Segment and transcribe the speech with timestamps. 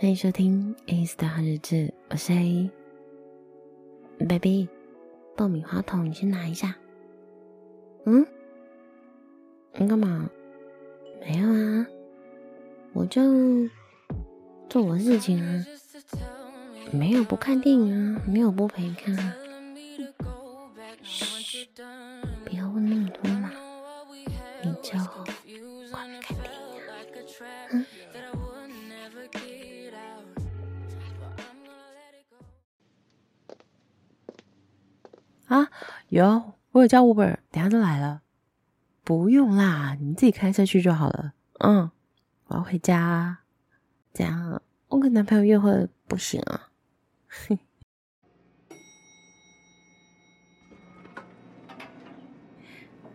[0.00, 2.70] 欢迎收听 Ace 的好日子，我是 A。
[4.20, 4.68] Baby，
[5.36, 6.76] 爆米花桶你先拿一下。
[8.06, 8.24] 嗯？
[9.74, 10.30] 你干嘛？
[11.20, 11.86] 没有啊，
[12.92, 13.20] 我就
[14.70, 15.66] 做我事情啊。
[16.92, 19.34] 没有不看电影啊，没有不陪你看啊。
[21.02, 21.66] 嘘，
[22.44, 23.50] 不要问那么多嘛，
[24.62, 24.92] 你就
[25.90, 26.94] 乖乖看电影啊。
[27.72, 27.84] 嗯。
[35.48, 35.68] 啊，
[36.08, 38.22] 有，我有叫 Uber，等下就来了。
[39.02, 41.32] 不用啦，你自己开车去就好了。
[41.60, 41.90] 嗯，
[42.46, 43.38] 我要回家。
[44.12, 46.68] 这样，我跟男朋友约会不行啊。
[47.28, 47.58] 哼。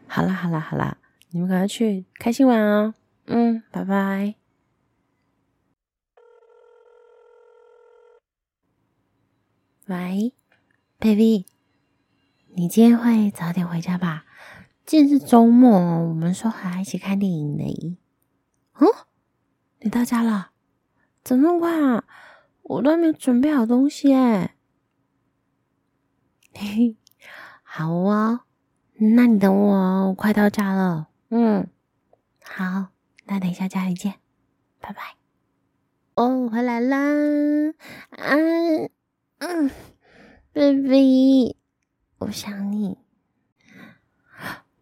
[0.08, 0.98] 好啦好啦好啦，
[1.30, 2.94] 你们赶快去，开心玩哦。
[3.26, 4.36] 嗯，拜拜。
[9.88, 10.34] 喂
[11.00, 11.53] ，baby。
[12.56, 14.26] 你今天会早点回家吧？
[14.86, 17.98] 今天是周末，我们说好一起看电影呢。
[18.74, 18.88] 嗯，
[19.80, 20.52] 你到家了？
[21.24, 22.04] 怎么那么快啊？
[22.62, 24.56] 我都还没有准备好东西哎。
[26.54, 26.98] 嘿嘿，
[27.64, 28.42] 好哦，
[29.00, 31.08] 那你等我，我快到家了。
[31.30, 31.68] 嗯，
[32.44, 32.90] 好，
[33.26, 34.14] 那等一下家里见，
[34.80, 35.16] 拜拜。
[36.14, 36.98] 哦，回来啦！
[38.12, 38.36] 啊，
[39.40, 39.72] 嗯
[40.54, 41.63] ，baby。
[42.24, 42.98] 我想你，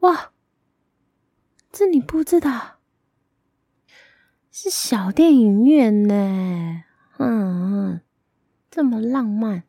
[0.01, 0.31] 哇！
[1.71, 2.79] 这你不知道，
[4.51, 6.83] 是小电影院呢。
[7.17, 8.01] 嗯，
[8.69, 9.63] 这么浪漫，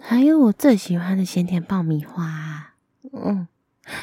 [0.00, 2.74] 还有我最喜欢的咸甜爆米花。
[3.12, 3.48] 嗯，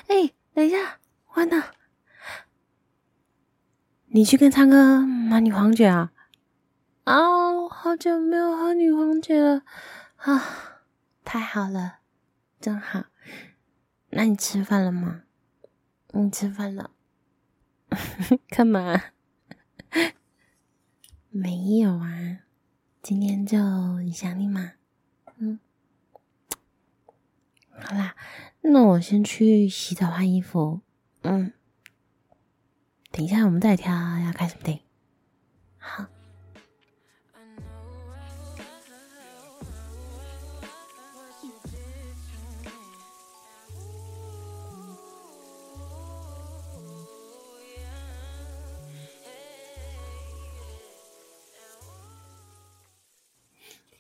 [0.07, 0.99] 哎，等一下，
[1.33, 1.73] 完了，
[4.07, 6.11] 你去跟昌哥买女皇卷啊？
[7.05, 9.63] 啊、哦，好久没有喝女皇酒了
[10.17, 10.43] 啊！
[11.23, 11.99] 太好了。
[12.67, 13.05] 真好，
[14.09, 15.23] 那你吃饭了吗？
[16.11, 16.91] 你吃饭了？
[18.49, 19.01] 干嘛？
[21.31, 22.39] 没有啊，
[23.01, 23.57] 今天就
[24.11, 24.73] 想你嘛。
[25.37, 25.61] 嗯，
[27.71, 28.17] 好啦，
[28.59, 30.81] 那我先去洗澡换衣服。
[31.21, 31.53] 嗯，
[33.13, 34.83] 等一下我们再挑要看什么电影。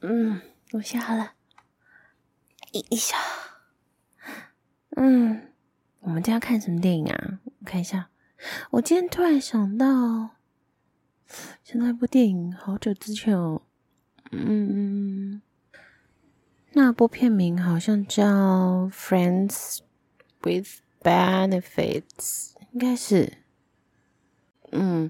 [0.01, 0.39] 嗯，
[0.73, 1.33] 我洗好了。
[2.71, 3.17] 一下，
[4.95, 5.51] 嗯，
[6.01, 7.39] 我们今天要看什么电影啊？
[7.43, 8.09] 我看一下。
[8.69, 10.35] 我今天突然想到，
[11.63, 13.63] 想到一部电影，好久之前哦。
[14.31, 15.41] 嗯，
[16.73, 18.23] 那部片名好像叫
[18.91, 19.79] 《Friends
[20.43, 22.03] with Benefits》，
[22.71, 23.33] 应该是。
[24.71, 25.09] 嗯，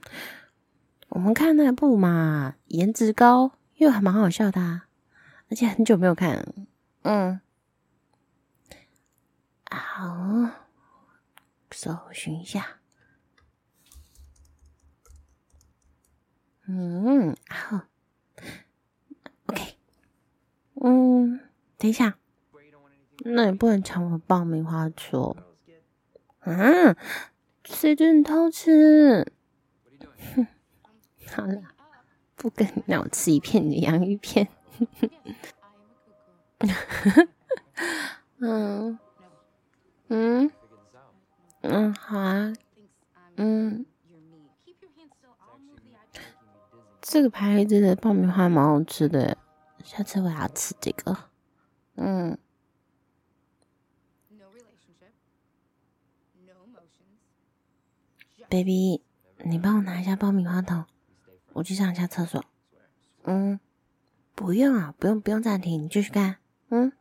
[1.09, 3.56] 我们看那部嘛，颜值高。
[3.77, 4.87] 又还蛮好笑的啊，
[5.49, 6.53] 而且很久没有看，
[7.03, 7.39] 嗯，
[9.69, 10.49] 好，
[11.71, 12.79] 搜寻一下，
[16.65, 17.81] 嗯，好
[19.45, 19.77] ，OK，
[20.81, 21.39] 嗯，
[21.77, 22.17] 等一下，
[23.19, 25.37] 那也不能抢我爆米花做，
[26.39, 26.97] 啊，
[27.63, 29.31] 谁准你偷吃？
[30.35, 30.47] 哼，
[31.29, 31.76] 好了。
[32.37, 34.47] 不跟你，让我吃一片的洋芋片。
[38.37, 38.97] 嗯
[40.07, 40.51] 嗯
[41.61, 42.53] 嗯，好啊。
[43.35, 43.85] 嗯，
[47.01, 49.37] 这个牌子的爆米花蛮好吃的，
[49.83, 51.17] 下次我要吃这个。
[51.95, 52.37] 嗯。
[58.49, 59.01] Baby，
[59.43, 60.85] 你帮我拿一下爆米花桶。
[61.57, 62.45] 我去上一下厕所。
[63.23, 63.59] 嗯，
[64.35, 66.37] 不用啊，不用不用暂停，你继续干。
[66.69, 66.91] 嗯。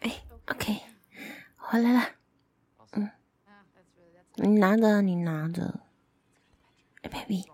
[0.00, 0.80] 哎，OK，
[1.56, 2.10] 回来了。
[2.92, 3.10] 嗯，
[4.34, 5.78] 你拿着，你拿着。
[7.02, 7.44] 哎，baby，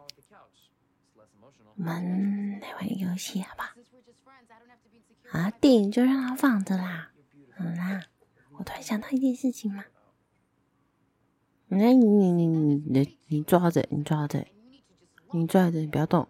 [1.76, 3.76] 我们来玩游戏好吧？
[5.30, 7.12] 啊，电影就让它放着啦。
[7.56, 8.04] 好啦，
[8.58, 9.84] 我突然想到一件事情嘛。
[11.68, 14.46] 那你你你你你你坐好这，你坐好这，
[15.30, 16.28] 你坐好这，你不要动。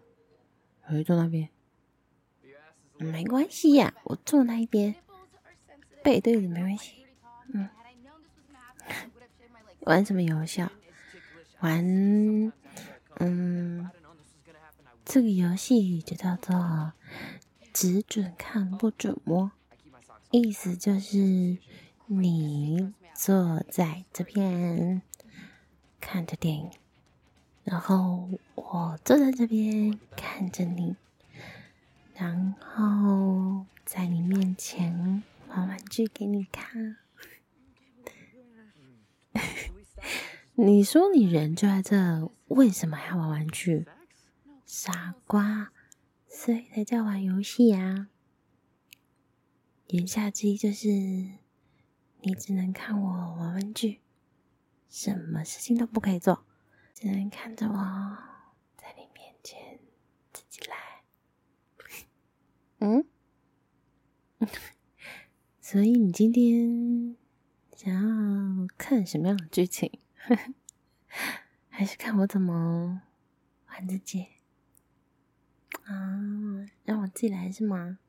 [0.85, 1.49] 我会坐那边。
[2.97, 4.95] 没关系呀，我坐那一边。
[6.01, 7.05] 背对着没关系。
[7.53, 7.67] 嗯，
[9.81, 10.61] 玩什么游戏？
[11.59, 12.53] 玩，
[13.19, 13.89] 嗯，
[15.05, 16.93] 这个游戏就叫做
[17.73, 19.51] 只准看不准摸，
[20.29, 21.57] 意思就是
[22.05, 25.01] 你坐在这边
[25.99, 26.69] 看着电影，
[27.63, 30.95] 然后我坐在这边看着你，
[32.13, 36.97] 然后在你面前玩玩具给你看。
[40.55, 43.87] 你说你人就在这，为什么还要玩玩具？
[44.67, 45.71] 傻瓜，
[46.35, 48.09] 所以才叫玩游戏呀。
[49.87, 50.87] 言下之意就是，
[52.21, 54.01] 你只能看我玩玩具，
[54.89, 56.43] 什么事情都不可以做，
[56.95, 58.17] 只能看着我
[58.75, 59.79] 在你面前
[60.33, 61.03] 自己来。
[62.79, 63.05] 嗯？
[65.61, 67.15] 所以你今天
[67.75, 69.99] 想要看什么样的剧情？
[71.69, 73.03] 还是看我怎么
[73.67, 74.27] 玩自己
[75.85, 76.65] 啊？
[76.85, 77.99] 让我自己来是吗？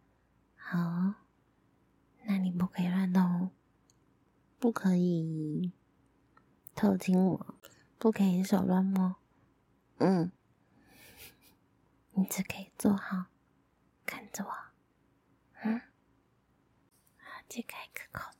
[0.56, 1.14] 好，
[2.24, 3.50] 那你不可以乱动，
[4.58, 5.72] 不可以
[6.74, 7.54] 偷亲我，
[7.98, 9.16] 不可以手乱摸。
[9.98, 10.32] 嗯，
[12.14, 13.26] 你只可以坐好，
[14.06, 14.50] 看着我。
[15.62, 15.80] 嗯，
[17.18, 18.30] 好，解开一个口。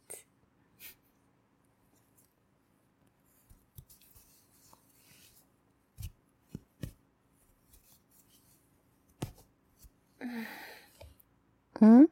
[11.86, 12.08] 嗯，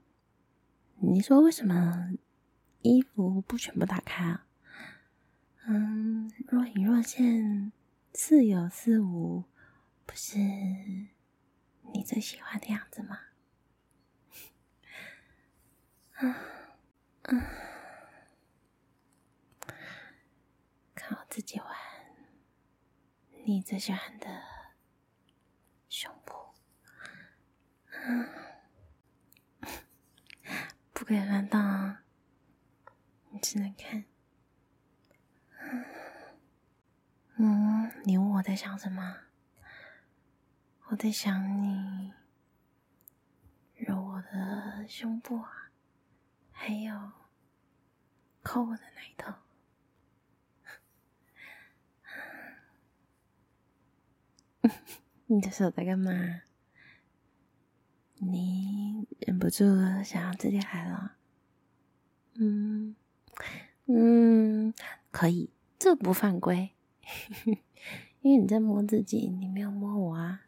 [0.96, 2.10] 你说为什么
[2.82, 4.46] 衣服不全部打开啊？
[5.64, 7.72] 嗯，若隐若现，
[8.12, 9.44] 似有似无，
[10.04, 10.36] 不是
[11.94, 13.18] 你最喜欢的样子吗？
[16.20, 16.34] 嗯
[17.24, 17.42] 嗯，
[20.94, 21.68] 看我自己玩，
[23.46, 24.26] 你最喜欢的
[25.88, 26.34] 胸部。
[28.04, 28.28] 嗯，
[31.02, 32.04] 不可以乱动啊！
[33.30, 34.04] 你只能看。
[37.34, 39.16] 嗯，你问我在想什么？
[40.90, 42.12] 我在想你
[43.74, 45.72] 揉我的胸部啊，
[46.52, 47.10] 还有
[48.44, 49.34] 抠我的奶头。
[55.26, 56.12] 你这手在干嘛？
[58.24, 59.64] 你忍不住
[60.04, 61.16] 想要自己来了？
[62.34, 62.94] 嗯
[63.86, 64.72] 嗯，
[65.10, 66.70] 可以，这不犯规，
[68.22, 70.42] 因为你在摸自己，你没有摸我啊。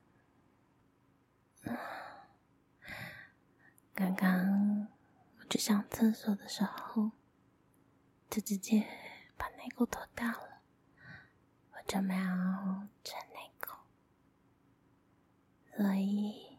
[3.93, 4.87] 刚刚
[5.41, 7.11] 我去上厕所的时候，
[8.31, 8.87] 就直接
[9.37, 10.61] 把内裤脱掉了，
[11.73, 12.23] 我就没有
[13.03, 13.77] 穿内裤，
[15.77, 16.54] 所以。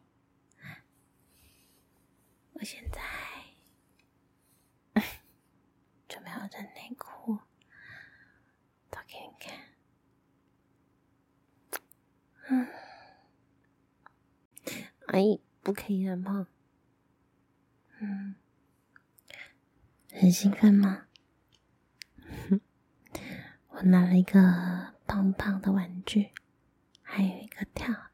[2.56, 3.02] 我现在
[6.08, 7.40] 准备好穿内裤，
[8.90, 9.60] 脱给你看。
[12.48, 12.68] 嗯，
[15.08, 16.48] 哎，不可以乱碰。
[18.00, 18.36] 嗯，
[20.14, 21.08] 很兴奋吗？
[23.68, 26.32] 我拿了一个胖胖的玩具，
[27.02, 28.05] 还有一个跳。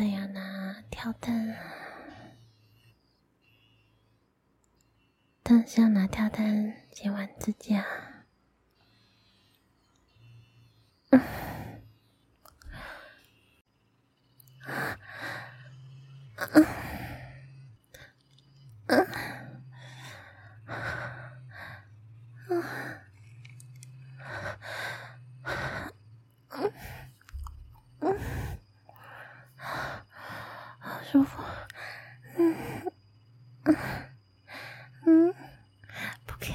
[0.00, 1.54] 这样拿跳蛋。
[5.42, 7.84] 但是要拿跳蛋先玩自己啊。
[11.10, 11.20] 嗯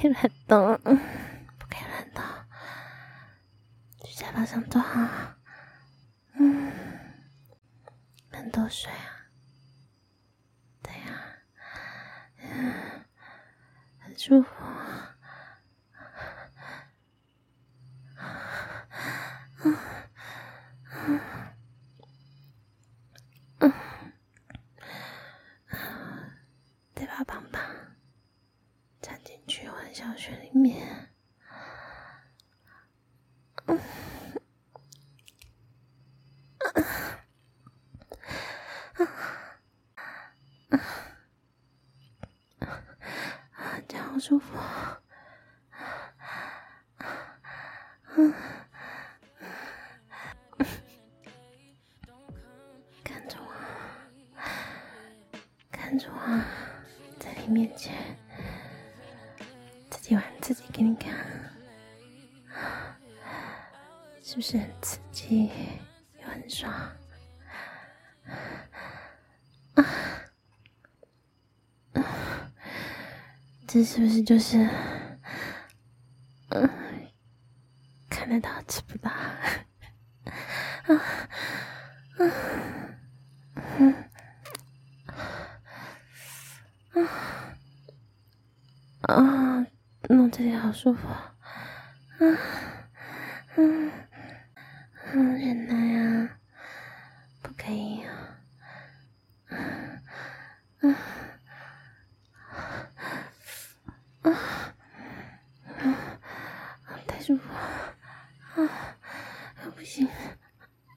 [0.06, 0.78] 不乱动
[1.58, 2.22] 不敢乱动
[4.04, 5.00] 去沙发上坐好
[6.34, 6.72] 嗯
[8.30, 9.26] 很多水啊
[10.82, 11.38] 对呀
[12.42, 13.04] 嗯
[13.98, 14.48] 很舒服
[19.64, 19.76] 嗯
[21.08, 21.20] 嗯
[23.60, 23.72] 嗯
[26.94, 27.55] 对吧宝宝
[29.96, 31.08] 小学里面，
[33.64, 33.74] 啊，
[42.58, 42.68] 啊，
[43.54, 44.54] 啊，这样啊舒服。
[55.72, 56.44] 看着我，
[57.18, 57.94] 在你面前。
[60.06, 61.12] 喜欢自己给你看，
[64.22, 65.50] 是不是很刺激
[66.22, 66.72] 又很爽？
[73.66, 74.58] 这是不是就是，
[76.50, 76.70] 嗯，
[78.08, 79.42] 看得到吃不到，啊，
[82.18, 82.32] 嗯，
[86.94, 87.14] 嗯，
[89.02, 89.66] 啊，
[90.30, 91.24] 这里好舒服，啊，
[93.56, 93.90] 嗯，
[95.12, 95.74] 嗯，忍耐
[96.24, 96.38] 呀，
[97.42, 98.08] 不可以啊，
[100.80, 100.94] 嗯，
[104.22, 104.34] 嗯。
[107.26, 107.52] 舒服。
[108.54, 110.08] 啊，啊不行，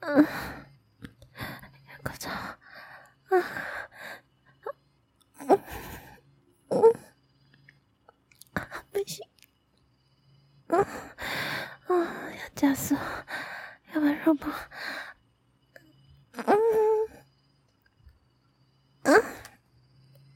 [0.02, 0.28] 嗯、啊，
[1.90, 2.56] 要高潮啊，
[5.40, 5.58] 嗯
[6.68, 6.94] 嗯
[8.52, 9.26] 啊不行，
[10.68, 10.86] 嗯啊
[11.88, 12.94] 要加速，
[13.92, 14.52] 要把肉棒，
[16.46, 16.56] 嗯
[19.02, 19.20] 嗯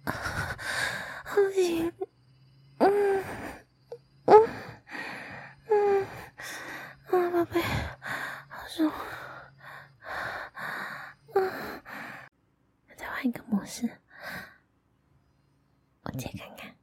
[0.03, 0.13] 啊
[1.37, 1.93] 不行，
[2.79, 3.23] 嗯。
[8.75, 8.91] 住。
[12.97, 13.89] 再换一个模式，
[16.03, 16.75] 我借看看。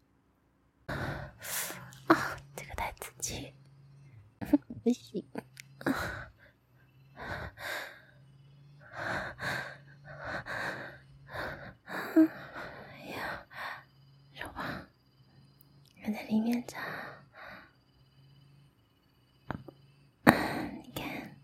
[2.07, 3.53] 啊、这个太刺激，
[4.39, 5.25] 不行。
[5.83, 5.93] 哎
[13.10, 13.45] 呀，
[14.33, 14.88] 手吧，
[16.01, 16.77] 还在里面找。
[20.83, 21.38] 你看，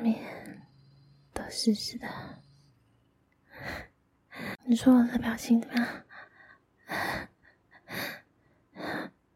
[0.00, 0.18] 上面
[1.34, 2.08] 都湿湿的。
[4.64, 5.86] 你说我的表情怎么样？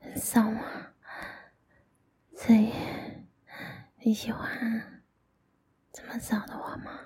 [0.00, 0.62] 很骚吗？
[2.34, 2.72] 所以
[3.98, 5.02] 你喜欢
[5.92, 6.98] 这么骚的我吗？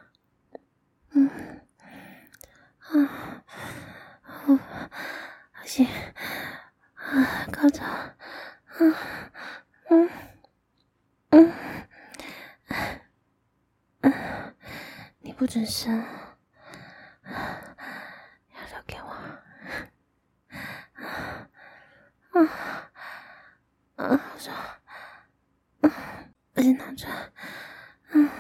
[1.11, 1.29] 嗯，
[2.79, 3.45] 啊，
[4.23, 5.85] 好，好险，
[6.95, 8.15] 啊，高潮，啊，
[9.91, 10.09] 嗯，
[11.31, 11.53] 嗯，
[14.03, 14.55] 嗯，
[15.59, 16.05] 你不准声。
[22.35, 22.49] 嗯，
[23.97, 24.53] 我说，
[25.81, 25.91] 嗯，
[26.55, 27.33] 把钱拿出来，
[28.13, 28.31] 嗯，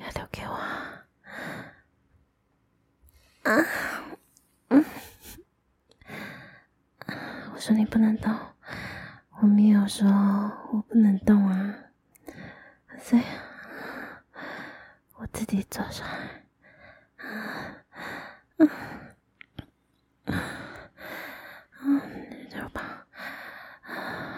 [0.00, 0.54] 要留给我，
[3.42, 3.52] 啊，
[4.68, 4.82] 嗯，
[7.52, 8.34] 我说你不能动，
[9.42, 10.08] 我没有说
[10.72, 11.74] 我不能动啊，
[13.02, 13.47] 所以我
[15.38, 16.42] 自己坐上来，
[17.18, 17.84] 啊，
[18.58, 18.68] 嗯。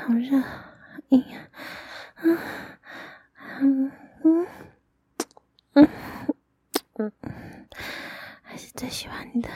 [0.06, 0.36] 好热，
[1.10, 1.48] 哎呀，
[2.16, 2.36] 嗯
[3.60, 3.92] 嗯
[4.24, 4.46] 嗯
[5.74, 5.88] 嗯
[6.94, 7.12] 嗯，
[8.42, 9.48] 还是最喜欢你的，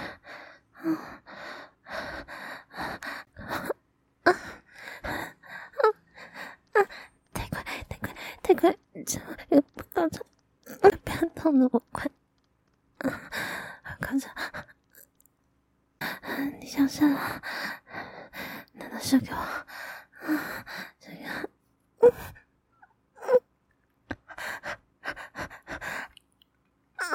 [0.84, 0.96] 嗯
[4.22, 4.34] 嗯
[6.72, 6.86] 嗯，
[7.32, 8.74] 太快太快太快，
[9.04, 9.20] 这
[9.50, 10.24] 又不高潮，
[10.80, 12.08] 不要动那么快，
[12.98, 13.12] 嗯，
[14.00, 14.30] 高潮，
[16.60, 17.42] 你想射了，
[18.74, 19.66] 拿到射给我。
[20.98, 21.34] 这样，
[22.00, 22.10] 嗯
[26.96, 27.12] 嗯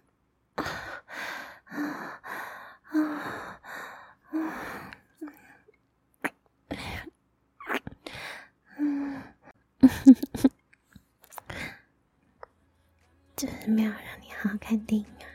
[13.36, 15.26] 就是没有让你好好看电影啊，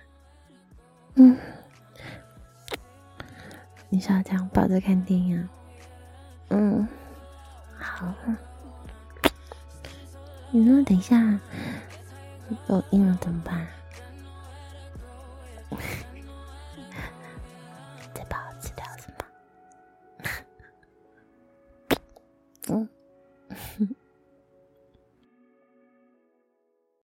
[1.16, 1.38] 嗯，
[3.90, 5.50] 你是要这样抱着看电影啊？
[6.50, 6.88] 嗯，
[7.78, 8.14] 好，
[10.52, 11.40] 你说等一下
[12.68, 13.68] 有音了怎么办？